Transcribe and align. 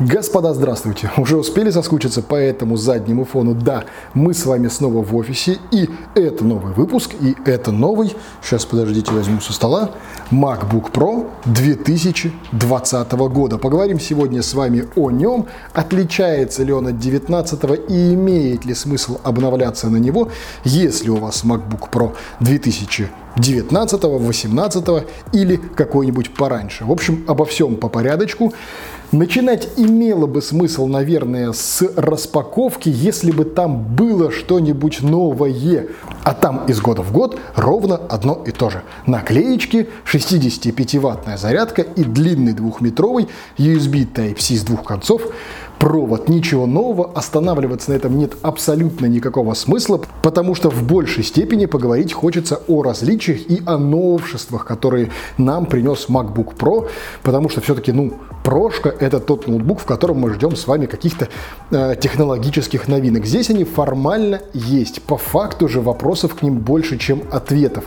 Господа, 0.00 0.54
здравствуйте! 0.54 1.10
Уже 1.16 1.36
успели 1.36 1.70
соскучиться 1.72 2.22
по 2.22 2.36
этому 2.36 2.76
заднему 2.76 3.24
фону? 3.24 3.52
Да, 3.52 3.82
мы 4.14 4.32
с 4.32 4.46
вами 4.46 4.68
снова 4.68 5.02
в 5.02 5.16
офисе, 5.16 5.58
и 5.72 5.90
это 6.14 6.44
новый 6.44 6.72
выпуск, 6.72 7.16
и 7.20 7.34
это 7.44 7.72
новый, 7.72 8.14
сейчас 8.40 8.64
подождите, 8.64 9.10
возьму 9.10 9.40
со 9.40 9.52
стола, 9.52 9.90
MacBook 10.30 10.92
Pro 10.92 11.28
2020 11.46 13.12
года. 13.12 13.58
Поговорим 13.58 13.98
сегодня 13.98 14.40
с 14.40 14.54
вами 14.54 14.86
о 14.94 15.10
нем, 15.10 15.46
отличается 15.72 16.62
ли 16.62 16.72
он 16.72 16.86
от 16.86 16.98
19 17.00 17.90
и 17.90 18.14
имеет 18.14 18.64
ли 18.64 18.74
смысл 18.74 19.18
обновляться 19.24 19.90
на 19.90 19.96
него, 19.96 20.28
если 20.62 21.10
у 21.10 21.16
вас 21.16 21.42
MacBook 21.42 21.90
Pro 21.90 22.14
2020 22.38 23.10
19, 23.36 24.02
18 24.04 24.84
или 25.32 25.56
какой-нибудь 25.56 26.34
пораньше. 26.34 26.84
В 26.84 26.92
общем, 26.92 27.24
обо 27.28 27.44
всем 27.44 27.76
по 27.76 27.88
порядочку. 27.88 28.52
Начинать 29.10 29.70
имело 29.78 30.26
бы 30.26 30.42
смысл, 30.42 30.86
наверное, 30.86 31.52
с 31.52 31.82
распаковки, 31.96 32.90
если 32.90 33.30
бы 33.30 33.46
там 33.46 33.82
было 33.82 34.30
что-нибудь 34.30 35.00
новое. 35.00 35.86
А 36.24 36.34
там 36.34 36.66
из 36.66 36.80
года 36.82 37.02
в 37.02 37.10
год 37.10 37.38
ровно 37.56 37.96
одно 37.96 38.42
и 38.46 38.50
то 38.50 38.68
же. 38.68 38.82
Наклеечки, 39.06 39.88
65-ваттная 40.04 41.38
зарядка 41.38 41.80
и 41.80 42.04
длинный 42.04 42.52
двухметровый 42.52 43.28
USB 43.56 44.06
Type-C 44.12 44.56
с 44.56 44.62
двух 44.62 44.84
концов 44.84 45.22
провод, 45.78 46.28
ничего 46.28 46.66
нового, 46.66 47.10
останавливаться 47.14 47.90
на 47.90 47.94
этом 47.94 48.18
нет 48.18 48.32
абсолютно 48.42 49.06
никакого 49.06 49.54
смысла, 49.54 50.00
потому 50.22 50.54
что 50.54 50.70
в 50.70 50.82
большей 50.82 51.22
степени 51.22 51.66
поговорить 51.66 52.12
хочется 52.12 52.60
о 52.68 52.82
различиях 52.82 53.40
и 53.48 53.62
о 53.64 53.78
новшествах, 53.78 54.64
которые 54.64 55.10
нам 55.36 55.66
принес 55.66 56.06
MacBook 56.08 56.56
Pro, 56.56 56.88
потому 57.22 57.48
что 57.48 57.60
все-таки, 57.60 57.92
ну, 57.92 58.14
прошка 58.44 58.92
это 58.98 59.20
тот 59.20 59.46
ноутбук, 59.46 59.80
в 59.80 59.84
котором 59.84 60.18
мы 60.18 60.32
ждем 60.34 60.56
с 60.56 60.66
вами 60.66 60.86
каких-то 60.86 61.28
э, 61.70 61.94
технологических 62.00 62.88
новинок. 62.88 63.26
Здесь 63.26 63.50
они 63.50 63.64
формально 63.64 64.40
есть, 64.54 65.02
по 65.02 65.16
факту 65.16 65.68
же 65.68 65.80
вопросов 65.80 66.34
к 66.34 66.42
ним 66.42 66.58
больше, 66.58 66.98
чем 66.98 67.22
ответов. 67.30 67.84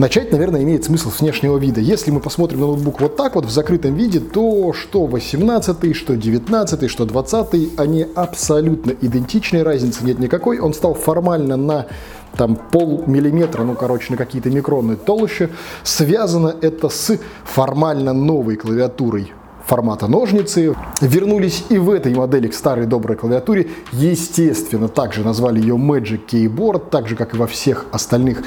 Начать, 0.00 0.32
наверное, 0.32 0.62
имеет 0.62 0.82
смысл 0.82 1.10
с 1.10 1.20
внешнего 1.20 1.58
вида. 1.58 1.82
Если 1.82 2.10
мы 2.10 2.20
посмотрим 2.20 2.60
на 2.60 2.68
ноутбук 2.68 3.02
вот 3.02 3.16
так 3.16 3.34
вот 3.34 3.44
в 3.44 3.50
закрытом 3.50 3.96
виде, 3.96 4.18
то 4.18 4.72
что 4.72 5.04
18, 5.04 5.94
что 5.94 6.16
19, 6.16 6.90
что 6.90 7.04
20, 7.04 7.78
они 7.78 8.06
абсолютно 8.14 8.92
идентичны, 8.92 9.62
разницы 9.62 10.02
нет 10.06 10.18
никакой. 10.18 10.58
Он 10.58 10.72
стал 10.72 10.94
формально 10.94 11.58
на 11.58 11.86
там 12.34 12.56
полмиллиметра, 12.56 13.62
ну, 13.62 13.74
короче, 13.74 14.06
на 14.12 14.16
какие-то 14.16 14.48
микроны 14.48 14.96
толще. 14.96 15.50
Связано 15.82 16.56
это 16.62 16.88
с 16.88 17.18
формально 17.44 18.14
новой 18.14 18.56
клавиатурой 18.56 19.34
формата 19.66 20.08
ножницы. 20.08 20.74
Вернулись 21.02 21.64
и 21.68 21.78
в 21.78 21.90
этой 21.90 22.14
модели 22.14 22.48
к 22.48 22.54
старой 22.54 22.86
доброй 22.86 23.16
клавиатуре. 23.16 23.68
Естественно, 23.92 24.88
также 24.88 25.22
назвали 25.22 25.60
ее 25.60 25.76
Magic 25.76 26.22
Keyboard, 26.26 26.88
так 26.90 27.06
же, 27.06 27.16
как 27.16 27.34
и 27.34 27.36
во 27.36 27.46
всех 27.46 27.84
остальных 27.92 28.42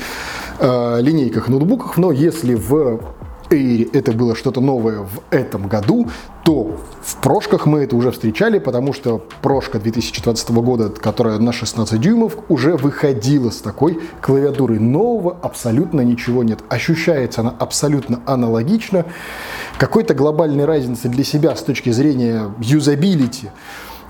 э, 0.60 1.02
линейках 1.02 1.48
ноутбуков, 1.48 1.98
но 1.98 2.12
если 2.12 2.56
в 2.56 2.74
Air 2.74 3.04
это 3.94 4.12
было 4.12 4.36
что-то 4.36 4.62
новое 4.62 5.02
в 5.02 5.22
этом 5.30 5.68
году, 5.68 6.08
то 6.44 6.78
в 7.02 7.16
прошках 7.18 7.66
мы 7.66 7.82
это 7.82 7.96
уже 7.96 8.12
встречали, 8.12 8.60
потому 8.60 8.94
что 8.94 9.26
прошка 9.42 9.80
2020 9.80 10.50
года, 10.52 10.90
которая 10.90 11.38
на 11.40 11.54
16 11.54 12.00
дюймов, 12.00 12.38
уже 12.50 12.76
выходила 12.76 13.50
с 13.50 13.58
такой 13.62 14.00
клавиатурой. 14.22 14.80
Нового 14.80 15.38
абсолютно 15.42 16.02
ничего 16.02 16.44
нет. 16.44 16.60
Ощущается 16.70 17.42
она 17.42 17.54
абсолютно 17.58 18.22
аналогично. 18.26 19.06
Какой-то 19.78 20.14
глобальной 20.14 20.66
разницы 20.66 21.08
для 21.08 21.24
себя 21.24 21.56
с 21.56 21.64
точки 21.64 21.92
зрения 21.92 22.54
юзабилити 22.60 23.50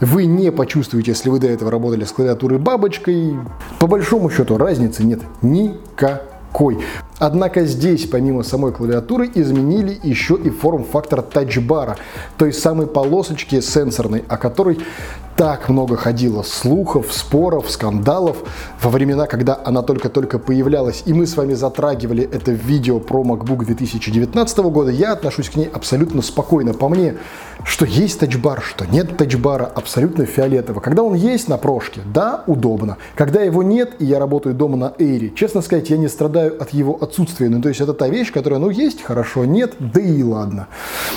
вы 0.01 0.25
не 0.25 0.51
почувствуете, 0.51 1.11
если 1.11 1.29
вы 1.29 1.39
до 1.39 1.47
этого 1.47 1.71
работали 1.71 2.03
с 2.03 2.11
клавиатурой 2.11 2.59
бабочкой. 2.59 3.37
По 3.79 3.87
большому 3.87 4.29
счету 4.29 4.57
разницы 4.57 5.03
нет 5.03 5.21
никакой 5.41 6.32
какой. 6.53 6.77
Однако 7.25 7.63
здесь, 7.63 8.05
помимо 8.05 8.43
самой 8.43 8.73
клавиатуры, 8.73 9.31
изменили 9.33 9.97
еще 10.03 10.35
и 10.35 10.49
форм-фактор 10.49 11.21
тачбара, 11.21 11.95
той 12.37 12.51
самой 12.51 12.85
полосочки 12.85 13.61
сенсорной, 13.61 14.25
о 14.27 14.35
которой 14.35 14.79
так 15.35 15.67
много 15.69 15.95
ходило 15.95 16.43
слухов, 16.43 17.11
споров, 17.11 17.69
скандалов 17.69 18.43
во 18.81 18.89
времена, 18.89 19.25
когда 19.25 19.59
она 19.63 19.81
только-только 19.81 20.37
появлялась, 20.37 21.03
и 21.05 21.13
мы 21.13 21.25
с 21.25 21.35
вами 21.35 21.53
затрагивали 21.53 22.23
это 22.23 22.51
в 22.51 22.63
видео 22.65 22.99
про 22.99 23.23
MacBook 23.23 23.65
2019 23.65 24.57
года, 24.59 24.91
я 24.91 25.13
отношусь 25.13 25.49
к 25.49 25.55
ней 25.55 25.69
абсолютно 25.73 26.21
спокойно. 26.21 26.73
По 26.73 26.87
мне, 26.87 27.15
что 27.63 27.85
есть 27.85 28.19
тачбар, 28.19 28.61
что 28.61 28.85
нет 28.85 29.17
тачбара, 29.17 29.65
абсолютно 29.65 30.25
фиолетово. 30.25 30.81
Когда 30.81 31.01
он 31.03 31.15
есть 31.15 31.47
на 31.47 31.57
прошке, 31.57 32.01
да, 32.05 32.43
удобно. 32.45 32.97
Когда 33.15 33.41
его 33.41 33.63
нет, 33.63 33.93
и 33.99 34.05
я 34.05 34.19
работаю 34.19 34.53
дома 34.53 34.77
на 34.77 34.93
Эйре, 34.99 35.31
честно 35.31 35.61
сказать, 35.61 35.89
я 35.89 35.97
не 35.97 36.09
страдаю 36.09 36.61
от 36.61 36.71
его 36.71 36.93
отсутствия. 36.93 37.12
Ну, 37.17 37.61
то 37.61 37.69
есть 37.69 37.81
это 37.81 37.93
та 37.93 38.07
вещь, 38.07 38.31
которая, 38.31 38.59
ну, 38.59 38.69
есть, 38.69 39.01
хорошо, 39.01 39.45
нет, 39.45 39.73
да 39.79 40.01
и 40.01 40.23
ладно. 40.23 40.67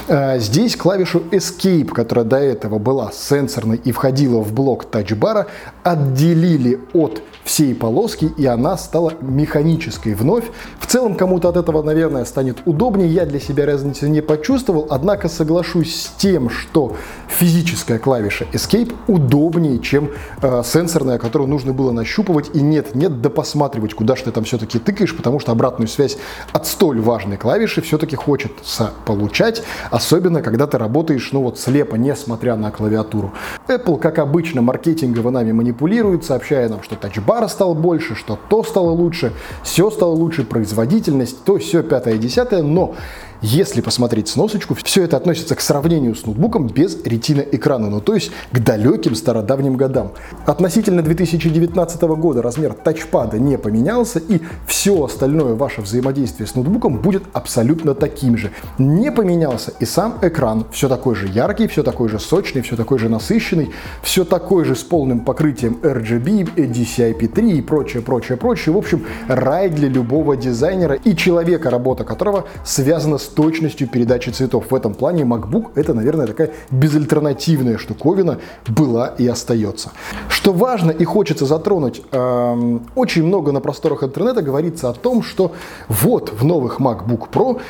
А, 0.09 0.39
здесь 0.39 0.77
клавишу 0.77 1.21
Escape, 1.31 1.89
которая 1.89 2.25
до 2.25 2.39
этого 2.39 2.79
была 2.79 3.11
сенсорной 3.13 3.81
и 3.83 3.93
входила 3.93 4.41
в 4.41 4.53
блок 4.53 4.85
тачбара, 4.85 5.47
отделили 5.83 6.81
от 6.93 7.23
всей 7.45 7.75
полоски, 7.75 8.33
и 8.37 8.45
она 8.45 8.77
стала 8.77 9.15
механической 9.21 10.15
вновь. 10.15 10.45
В 10.81 10.87
целом, 10.87 11.15
кому-то 11.15 11.49
от 11.49 11.57
этого, 11.57 11.83
наверное, 11.83 12.25
станет 12.25 12.59
удобнее. 12.65 13.09
Я 13.09 13.25
для 13.25 13.39
себя 13.39 13.67
разницы 13.67 14.09
не 14.09 14.21
почувствовал, 14.21 14.89
однако 14.91 15.29
соглашусь 15.29 15.95
с 15.95 16.09
тем, 16.19 16.51
что 16.51 16.97
физическая 17.29 17.99
клавиша 17.99 18.47
Escape 18.53 18.95
удобнее, 19.07 19.79
чем 19.79 20.11
э, 20.43 20.63
сенсорная, 20.65 21.19
которую 21.19 21.49
нужно 21.49 21.73
было 21.73 21.93
нащупывать, 21.93 22.51
и 22.53 22.61
нет-нет, 22.61 23.21
да 23.21 23.31
посматривать, 23.31 23.95
куда 23.95 24.17
же 24.17 24.25
ты 24.25 24.33
там 24.33 24.45
все-таки 24.45 24.79
тыкаешь, 24.79 25.17
потому 25.17 25.39
что 25.39 25.53
обратную 25.87 25.89
связь 25.89 26.19
от 26.53 26.67
столь 26.67 27.01
важной 27.01 27.37
клавиши 27.37 27.81
все-таки 27.81 28.17
хочется 28.17 28.91
получать, 29.05 29.63
особенно 29.91 30.43
когда 30.43 30.67
ты 30.67 30.79
работаешь, 30.79 31.31
ну 31.33 31.43
вот, 31.43 31.59
слепо, 31.59 31.97
несмотря 31.97 32.57
на 32.57 32.71
клавиатуру. 32.71 33.33
Apple, 33.69 33.99
как 33.99 34.19
обычно, 34.19 34.63
маркетингово 34.63 35.31
нами 35.31 35.53
манипулирует, 35.53 36.25
сообщая 36.25 36.69
нам, 36.69 36.83
что 36.83 36.97
тачбар 36.97 37.49
стало 37.49 37.75
больше, 37.75 38.15
что 38.15 38.39
то 38.49 38.63
стало 38.63 38.91
лучше, 38.91 39.33
все 39.63 39.91
стало 39.91 40.13
лучше, 40.13 40.45
производительность, 40.45 41.45
то 41.45 41.59
все 41.59 41.83
пятое, 41.83 42.19
десятое, 42.19 42.63
но 42.63 42.95
если 43.43 43.81
посмотреть 43.81 44.29
сносочку, 44.29 44.75
все 44.75 45.05
это 45.05 45.17
относится 45.17 45.55
к 45.55 45.61
сравнению 45.61 46.15
с 46.15 46.25
ноутбуком 46.27 46.67
без 46.67 46.99
ретина 47.05 47.41
экрана, 47.41 47.91
ну 47.91 48.01
то 48.01 48.15
есть 48.15 48.31
к 48.53 48.59
далеким 48.59 49.15
стародавним 49.15 49.77
годам. 49.77 50.13
Относительно 50.47 51.03
2019 51.03 52.03
года 52.03 52.43
размер 52.43 52.73
тачпада 52.73 53.39
не 53.39 53.59
поменялся 53.59 54.19
и 54.19 54.41
все 54.67 55.05
остальное 55.05 55.55
ваше 55.55 55.81
взаимодействие 55.83 56.47
с 56.47 56.55
ноутбуком 56.55 56.99
будет 56.99 57.25
абсолютно 57.33 57.95
таким 57.95 58.37
же. 58.37 58.51
Не 58.79 59.13
поменялся 59.13 59.73
и 59.81 59.85
сам 59.85 60.19
экран, 60.23 60.67
все 60.73 60.89
такой 60.89 61.15
же 61.15 61.27
яркий, 61.29 61.67
все 61.67 61.83
такой 61.83 62.09
же 62.09 62.19
сочный, 62.19 62.63
все 62.63 62.77
такой 62.77 62.99
же 62.99 63.09
насыщенный, 63.09 63.71
все 64.03 64.25
такой 64.25 64.65
же 64.65 64.75
с 64.75 64.83
полным 64.83 65.21
покрытием 65.21 65.79
RGB, 65.83 66.55
DCI-P3 66.57 67.53
и 67.53 67.63
прочее, 67.63 68.03
прочее, 68.03 68.39
прочее. 68.39 68.75
В 68.75 68.79
общем, 68.79 69.05
рай 69.29 69.69
для 69.69 69.89
любого 69.89 70.37
дизайнера 70.37 70.95
и 70.95 71.17
человека, 71.17 71.71
работа 71.71 72.05
которого 72.05 72.47
связана 72.65 73.19
с 73.19 73.26
с 73.27 73.29
точностью 73.29 73.89
передачи 73.89 74.31
цветов. 74.31 74.71
В 74.71 74.75
этом 74.75 74.95
плане 74.95 75.25
MacBook 75.25 75.73
это, 75.75 75.95
наверное, 75.95 76.27
такая 76.27 76.51
безальтернативная 76.71 77.79
штуковина 77.79 78.39
была 78.69 79.09
и 79.19 79.27
остается. 79.27 79.91
Что 80.29 80.53
важно 80.53 80.91
и 80.91 81.05
хочется 81.05 81.47
затронуть, 81.47 82.03
э, 82.13 82.79
очень 82.95 83.25
много 83.25 83.53
на 83.53 83.61
просторах 83.61 84.03
интернета 84.03 84.43
говорится 84.43 84.89
о 84.89 84.93
том, 84.93 85.23
что 85.23 85.53
вот 85.89 86.33
в 86.41 86.45
новых 86.45 86.81
MacBook 86.81 87.29
Pro 87.31 87.61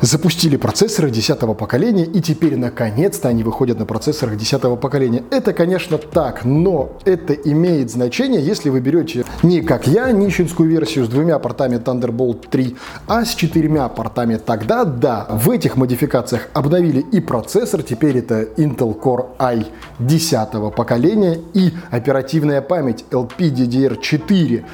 запустили 0.00 0.56
процессоры 0.56 1.10
10 1.10 1.38
поколения, 1.56 2.04
и 2.04 2.20
теперь 2.20 2.56
наконец-то 2.56 3.28
они 3.28 3.42
выходят 3.42 3.78
на 3.78 3.86
процессорах 3.86 4.36
10 4.36 4.80
поколения. 4.80 5.24
Это, 5.30 5.52
конечно, 5.52 5.98
так, 5.98 6.44
но 6.44 6.92
это 7.04 7.32
имеет 7.32 7.90
значение, 7.90 8.40
если 8.40 8.68
вы 8.70 8.80
берете 8.80 9.24
не 9.42 9.60
как 9.62 9.86
я, 9.86 10.10
нищенскую 10.10 10.68
версию 10.68 11.04
с 11.04 11.08
двумя 11.08 11.38
портами 11.38 11.76
Thunderbolt 11.76 12.48
3, 12.50 12.76
а 13.06 13.24
с 13.24 13.34
четырьмя 13.34 13.88
портами. 13.88 14.36
Тогда, 14.36 14.84
да, 14.84 15.26
в 15.30 15.50
этих 15.50 15.76
модификациях 15.76 16.48
обновили 16.52 17.00
и 17.00 17.20
процессор, 17.20 17.82
теперь 17.82 18.18
это 18.18 18.42
Intel 18.56 18.98
Core 18.98 19.26
i 19.38 19.66
10 19.98 20.74
поколения, 20.74 21.38
и 21.54 21.72
оперативная 21.90 22.62
память 22.62 23.04
LPDDR4. 23.10 24.64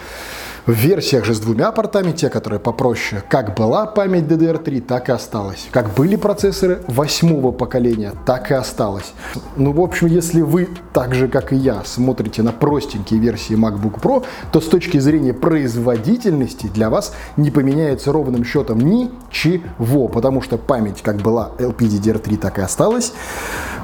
В 0.67 0.73
версиях 0.73 1.27
же 1.27 1.35
с 1.35 1.41
двумя 1.41 1.73
портами, 1.73 2.13
те, 2.13 2.31
которые 2.31 2.59
попроще, 2.59 3.23
как 3.29 3.55
была 3.55 3.85
память 3.85 4.25
DDR3, 4.25 4.81
так 4.81 5.11
и 5.11 5.13
осталась. 5.13 5.69
Как 5.71 5.93
были 5.93 6.17
процессоры 6.17 6.81
восьмого 6.87 7.53
поколения, 7.53 8.15
так 8.25 8.51
и 8.51 8.55
осталось. 8.55 9.13
Ну, 9.57 9.73
в 9.73 9.81
общем, 9.83 10.07
если 10.07 10.41
вы 10.41 10.71
так 10.95 11.15
же, 11.15 11.29
как 11.29 11.53
и 11.53 11.57
я, 11.57 11.83
смотрите 11.85 12.43
на 12.43 12.53
простенькие 12.53 13.21
версии 13.21 13.55
MacBook 13.55 14.01
Pro, 14.01 14.25
то 14.53 14.61
с 14.63 14.65
точки 14.65 14.97
зрения 14.97 15.35
производительности 15.35 16.69
для 16.69 16.89
вас 16.89 17.13
не 17.37 17.51
поменяется 17.51 18.11
ровным 18.11 18.43
счетом 18.43 18.81
ничего, 18.81 20.09
потому 20.09 20.41
что 20.41 20.57
память 20.57 21.03
как 21.03 21.17
была 21.17 21.51
LPDDR3, 21.59 22.39
так 22.39 22.59
и 22.59 22.63
осталась. 22.63 23.13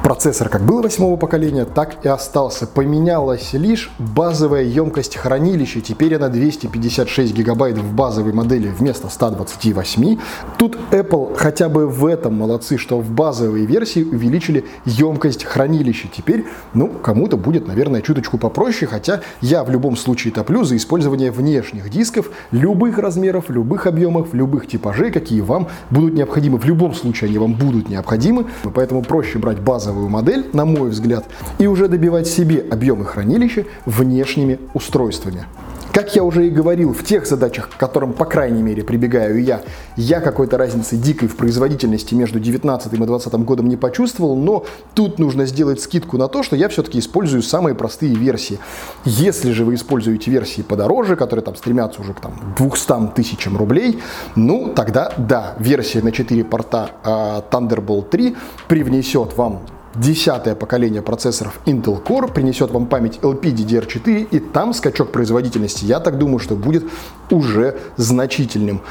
Процессор 0.02 0.48
как 0.48 0.62
был 0.62 0.80
восьмого 0.80 1.18
поколения, 1.18 1.66
так 1.66 2.06
и 2.06 2.08
остался. 2.08 2.66
Поменялась 2.66 3.52
лишь 3.52 3.90
базовая 3.98 4.62
емкость 4.62 5.16
хранилища. 5.16 5.82
Теперь 5.82 6.16
она 6.16 6.30
256 6.70 7.34
гигабайт 7.34 7.78
в 7.78 7.94
базовой 7.94 8.32
модели 8.32 8.68
вместо 8.68 9.08
128. 9.08 10.18
Тут 10.58 10.78
Apple 10.90 11.36
хотя 11.36 11.68
бы 11.68 11.88
в 11.88 12.06
этом 12.06 12.34
молодцы, 12.34 12.78
что 12.78 13.00
в 13.00 13.10
базовой 13.10 13.64
версии 13.66 14.02
увеличили 14.02 14.64
емкость 14.84 15.44
хранилища. 15.44 16.08
Теперь, 16.14 16.46
ну, 16.74 16.88
кому-то 16.88 17.36
будет, 17.36 17.66
наверное, 17.66 18.02
чуточку 18.02 18.38
попроще, 18.38 18.86
хотя 18.86 19.20
я 19.40 19.64
в 19.64 19.70
любом 19.70 19.96
случае 19.96 20.32
топлю 20.32 20.64
за 20.64 20.76
использование 20.76 21.30
внешних 21.30 21.90
дисков 21.90 22.30
любых 22.52 22.98
размеров, 22.98 23.50
любых 23.50 23.86
объемов, 23.86 24.32
любых 24.34 24.66
типажей, 24.66 25.10
какие 25.10 25.40
вам 25.40 25.68
будут 25.90 26.14
необходимы. 26.14 26.58
В 26.58 26.64
любом 26.64 26.94
случае 26.94 27.28
они 27.28 27.38
вам 27.38 27.54
будут 27.54 27.88
необходимы, 27.88 28.46
поэтому 28.74 29.02
проще 29.02 29.38
брать 29.38 29.60
базовую 29.60 30.08
модель, 30.08 30.46
на 30.52 30.64
мой 30.64 30.90
взгляд, 30.90 31.26
и 31.58 31.66
уже 31.66 31.88
добивать 31.88 32.26
себе 32.26 32.64
объемы 32.70 33.04
хранилища 33.04 33.64
внешними 33.86 34.58
устройствами. 34.74 35.44
Как 35.92 36.14
я 36.14 36.22
уже 36.22 36.46
и 36.46 36.50
говорил, 36.50 36.92
в 36.92 37.04
тех 37.04 37.26
задачах, 37.26 37.68
к 37.68 37.76
которым, 37.76 38.12
по 38.12 38.24
крайней 38.24 38.62
мере, 38.62 38.84
прибегаю 38.84 39.42
я, 39.42 39.62
я 39.96 40.20
какой-то 40.20 40.56
разницы 40.56 40.96
дикой 40.96 41.26
в 41.26 41.36
производительности 41.36 42.14
между 42.14 42.38
19 42.38 42.92
и 42.92 42.96
20 42.96 43.32
годом 43.44 43.68
не 43.68 43.76
почувствовал, 43.76 44.36
но 44.36 44.64
тут 44.94 45.18
нужно 45.18 45.46
сделать 45.46 45.80
скидку 45.80 46.16
на 46.16 46.28
то, 46.28 46.44
что 46.44 46.54
я 46.54 46.68
все-таки 46.68 47.00
использую 47.00 47.42
самые 47.42 47.74
простые 47.74 48.14
версии. 48.14 48.60
Если 49.04 49.50
же 49.50 49.64
вы 49.64 49.74
используете 49.74 50.30
версии 50.30 50.62
подороже, 50.62 51.16
которые 51.16 51.44
там 51.44 51.56
стремятся 51.56 52.02
уже 52.02 52.14
к 52.14 52.20
там, 52.20 52.54
200 52.56 53.14
тысячам 53.16 53.56
рублей, 53.56 53.98
ну 54.36 54.72
тогда 54.74 55.12
да, 55.16 55.56
версия 55.58 56.02
на 56.02 56.12
4 56.12 56.44
порта 56.44 56.90
э, 57.02 57.08
Thunderbolt 57.50 58.10
3 58.10 58.36
привнесет 58.68 59.36
вам 59.36 59.62
десятое 59.94 60.54
поколение 60.54 61.02
процессоров 61.02 61.60
Intel 61.66 62.02
Core 62.02 62.32
принесет 62.32 62.70
вам 62.70 62.86
память 62.86 63.18
LPDDR4, 63.22 64.28
и 64.30 64.38
там 64.38 64.72
скачок 64.74 65.12
производительности, 65.12 65.84
я 65.84 66.00
так 66.00 66.18
думаю, 66.18 66.38
что 66.38 66.54
будет 66.56 66.84
уже 67.30 67.78
значительным. 67.96 68.82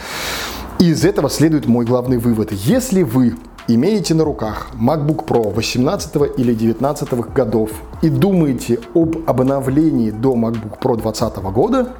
Из 0.79 1.03
этого 1.03 1.29
следует 1.29 1.67
мой 1.67 1.85
главный 1.85 2.17
вывод. 2.17 2.51
Если 2.51 3.03
вы 3.03 3.35
имеете 3.67 4.13
на 4.13 4.23
руках 4.23 4.69
MacBook 4.73 5.25
Pro 5.25 5.53
18 5.53 6.37
или 6.37 6.53
19 6.53 7.13
годов 7.33 7.71
и 8.01 8.09
думаете 8.09 8.79
об 8.95 9.17
обновлении 9.27 10.11
до 10.11 10.35
MacBook 10.35 10.79
Pro 10.79 10.95
2020 10.95 11.37
года, 11.53 11.93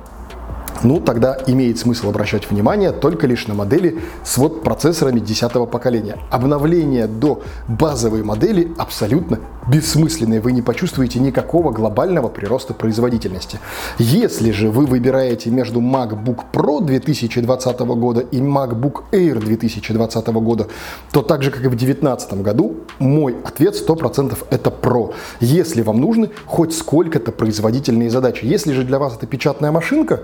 ну 0.84 1.00
тогда 1.00 1.38
имеет 1.48 1.80
смысл 1.80 2.10
обращать 2.10 2.50
внимание 2.50 2.92
только 2.92 3.28
лишь 3.28 3.48
на 3.48 3.54
модели 3.54 4.00
с 4.24 4.38
вот 4.38 4.64
процессорами 4.64 5.20
10 5.20 5.52
поколения. 5.70 6.18
Обновление 6.30 7.08
до 7.08 7.42
базовой 7.68 8.24
модели 8.24 8.74
абсолютно 8.78 9.40
бессмысленное, 9.70 10.42
вы 10.42 10.52
не 10.52 10.62
почувствуете 10.62 11.20
никакого 11.20 11.72
глобального 11.72 12.28
прироста 12.28 12.74
производительности. 12.74 13.60
Если 13.98 14.52
же 14.52 14.70
вы 14.70 14.86
выбираете 14.86 15.50
между 15.50 15.80
MacBook 15.80 16.46
Pro 16.52 16.84
2020 16.84 17.80
года 17.80 18.22
и 18.22 18.40
MacBook 18.40 19.04
Air 19.12 19.40
2020 19.40 20.28
года, 20.28 20.68
то 21.12 21.22
так 21.22 21.44
же, 21.44 21.52
как 21.52 21.64
и 21.64 21.68
в 21.68 21.76
2019 21.76 22.42
году, 22.42 22.78
мой 23.00 23.36
ответ 23.44 23.76
100% 23.76 24.38
это 24.50 24.70
Pro. 24.70 25.14
Если 25.40 25.82
вам 25.82 26.02
нужны 26.02 26.30
хоть 26.46 26.74
сколько-то 26.74 27.32
производительные 27.32 28.10
задачи. 28.10 28.46
Если 28.46 28.74
же 28.74 28.84
для 28.84 28.98
вас 28.98 29.16
это 29.16 29.28
печатная 29.28 29.72
машинка, 29.72 30.22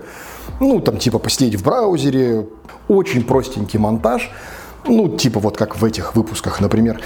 ну, 0.60 0.80
там, 0.80 0.98
типа, 0.98 1.18
посидеть 1.18 1.54
в 1.54 1.64
браузере, 1.64 2.46
очень 2.88 3.24
простенький 3.24 3.78
монтаж, 3.78 4.30
ну, 4.88 5.08
типа 5.08 5.40
вот 5.40 5.56
как 5.56 5.76
в 5.76 5.84
этих 5.84 6.14
выпусках, 6.14 6.60
например, 6.60 7.00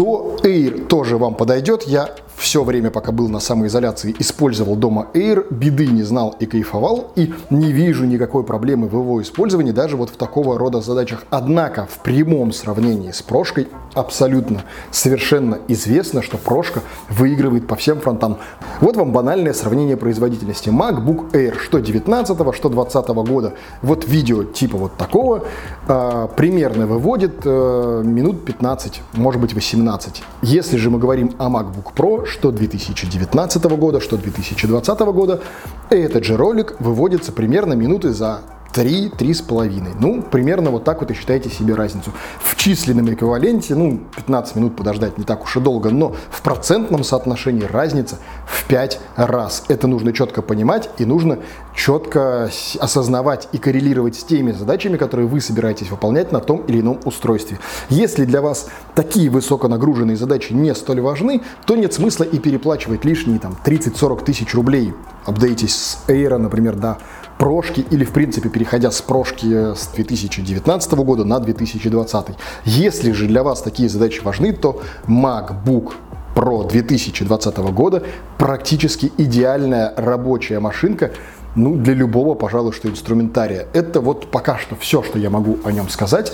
то 0.00 0.38
Air 0.42 0.86
тоже 0.86 1.18
вам 1.18 1.34
подойдет. 1.34 1.82
Я 1.82 2.14
все 2.40 2.64
время, 2.64 2.90
пока 2.90 3.12
был 3.12 3.28
на 3.28 3.38
самоизоляции, 3.38 4.16
использовал 4.18 4.74
дома 4.74 5.08
Air, 5.12 5.46
беды 5.50 5.86
не 5.86 6.02
знал 6.02 6.34
и 6.40 6.46
кайфовал, 6.46 7.12
и 7.14 7.34
не 7.50 7.70
вижу 7.70 8.06
никакой 8.06 8.44
проблемы 8.44 8.88
в 8.88 8.94
его 8.94 9.20
использовании 9.20 9.72
даже 9.72 9.96
вот 9.96 10.10
в 10.10 10.16
такого 10.16 10.58
рода 10.58 10.80
задачах. 10.80 11.24
Однако 11.30 11.86
в 11.86 12.02
прямом 12.02 12.52
сравнении 12.52 13.10
с 13.10 13.20
прошкой 13.20 13.68
абсолютно 13.94 14.62
совершенно 14.90 15.58
известно, 15.68 16.22
что 16.22 16.38
прошка 16.38 16.80
выигрывает 17.10 17.66
по 17.66 17.76
всем 17.76 18.00
фронтам. 18.00 18.38
Вот 18.80 18.96
вам 18.96 19.12
банальное 19.12 19.52
сравнение 19.52 19.96
производительности. 19.96 20.70
MacBook 20.70 21.32
Air, 21.32 21.58
что 21.58 21.78
19 21.78 22.54
что 22.54 22.68
20 22.68 23.08
года. 23.08 23.52
Вот 23.82 24.08
видео 24.08 24.44
типа 24.44 24.78
вот 24.78 24.96
такого 24.96 25.44
э, 25.86 26.28
примерно 26.36 26.86
выводит 26.86 27.42
э, 27.44 28.02
минут 28.04 28.44
15, 28.44 29.02
может 29.14 29.40
быть 29.40 29.52
18. 29.52 30.22
Если 30.42 30.78
же 30.78 30.88
мы 30.88 30.98
говорим 30.98 31.34
о 31.38 31.48
MacBook 31.48 31.94
Pro, 31.94 32.24
что 32.30 32.50
2019 32.50 33.64
года, 33.64 34.00
что 34.00 34.16
2020 34.16 35.00
года, 35.00 35.42
этот 35.90 36.24
же 36.24 36.36
ролик 36.36 36.76
выводится 36.80 37.32
примерно 37.32 37.74
минуты 37.74 38.12
за 38.12 38.42
3, 38.72 39.08
3,5. 39.08 39.96
Ну, 39.98 40.22
примерно 40.22 40.70
вот 40.70 40.84
так 40.84 41.00
вот 41.00 41.10
и 41.10 41.14
считайте 41.14 41.50
себе 41.50 41.74
разницу. 41.74 42.12
В 42.42 42.56
численном 42.56 43.12
эквиваленте, 43.12 43.74
ну, 43.74 44.00
15 44.16 44.56
минут 44.56 44.76
подождать 44.76 45.18
не 45.18 45.24
так 45.24 45.42
уж 45.44 45.56
и 45.56 45.60
долго, 45.60 45.90
но 45.90 46.14
в 46.30 46.42
процентном 46.42 47.04
соотношении 47.04 47.64
разница 47.64 48.18
в 48.46 48.66
5 48.66 49.00
раз. 49.16 49.64
Это 49.68 49.86
нужно 49.86 50.12
четко 50.12 50.42
понимать 50.42 50.90
и 50.98 51.04
нужно 51.04 51.38
четко 51.74 52.50
осознавать 52.78 53.48
и 53.52 53.58
коррелировать 53.58 54.16
с 54.16 54.24
теми 54.24 54.52
задачами, 54.52 54.96
которые 54.96 55.26
вы 55.26 55.40
собираетесь 55.40 55.90
выполнять 55.90 56.32
на 56.32 56.40
том 56.40 56.64
или 56.66 56.80
ином 56.80 57.00
устройстве. 57.04 57.58
Если 57.88 58.24
для 58.24 58.40
вас 58.40 58.68
такие 58.94 59.30
высоконагруженные 59.30 60.16
задачи 60.16 60.52
не 60.52 60.74
столь 60.74 61.00
важны, 61.00 61.42
то 61.66 61.76
нет 61.76 61.92
смысла 61.94 62.24
и 62.24 62.38
переплачивать 62.38 63.04
лишние 63.04 63.38
там 63.38 63.56
30-40 63.64 64.24
тысяч 64.24 64.54
рублей. 64.54 64.92
Апдейтесь 65.26 65.74
с 65.74 65.98
Air, 66.08 66.38
например, 66.38 66.76
да, 66.76 66.98
прошки 67.38 67.80
или, 67.90 68.04
в 68.04 68.12
принципе, 68.12 68.48
переходя 68.48 68.90
с 68.90 69.00
прошки 69.00 69.74
с 69.74 69.88
2019 69.94 70.92
года 70.92 71.24
на 71.24 71.40
2020. 71.40 72.26
Если 72.64 73.12
же 73.12 73.26
для 73.26 73.42
вас 73.42 73.62
такие 73.62 73.88
задачи 73.88 74.20
важны, 74.22 74.52
то 74.52 74.82
MacBook 75.06 75.94
Pro 76.34 76.68
2020 76.68 77.56
года 77.72 78.02
практически 78.38 79.10
идеальная 79.16 79.92
рабочая 79.96 80.60
машинка, 80.60 81.12
ну, 81.56 81.74
для 81.76 81.94
любого, 81.94 82.34
пожалуй, 82.34 82.72
что 82.72 82.88
инструментария. 82.88 83.66
Это 83.72 84.00
вот 84.00 84.30
пока 84.30 84.58
что 84.58 84.76
все, 84.76 85.02
что 85.02 85.18
я 85.18 85.30
могу 85.30 85.58
о 85.64 85.72
нем 85.72 85.88
сказать. 85.88 86.32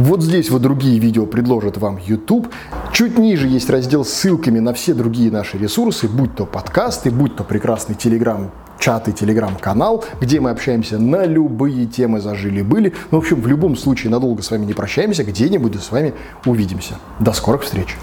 Вот 0.00 0.22
здесь 0.22 0.48
вот 0.48 0.62
другие 0.62 0.98
видео 0.98 1.26
предложит 1.26 1.76
вам 1.76 1.98
YouTube. 1.98 2.48
Чуть 2.90 3.18
ниже 3.18 3.46
есть 3.46 3.68
раздел 3.68 4.02
с 4.02 4.08
ссылками 4.08 4.58
на 4.58 4.72
все 4.72 4.94
другие 4.94 5.30
наши 5.30 5.58
ресурсы, 5.58 6.08
будь 6.08 6.34
то 6.34 6.46
подкасты, 6.46 7.10
будь 7.10 7.36
то 7.36 7.44
прекрасный 7.44 7.94
Telegram 7.94 8.48
чат 8.78 9.08
и 9.08 9.12
телеграм-канал, 9.12 10.02
где 10.18 10.40
мы 10.40 10.48
общаемся 10.48 10.96
на 10.96 11.26
любые 11.26 11.84
темы 11.84 12.22
зажили-были. 12.22 12.94
Ну, 13.10 13.18
в 13.18 13.20
общем, 13.20 13.42
в 13.42 13.46
любом 13.46 13.76
случае 13.76 14.10
надолго 14.10 14.40
с 14.40 14.50
вами 14.50 14.64
не 14.64 14.72
прощаемся, 14.72 15.22
где-нибудь 15.22 15.78
с 15.78 15.90
вами 15.90 16.14
увидимся. 16.46 16.94
До 17.18 17.34
скорых 17.34 17.64
встреч! 17.64 17.94